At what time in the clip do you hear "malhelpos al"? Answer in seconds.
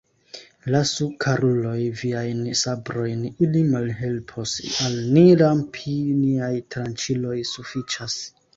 3.75-4.97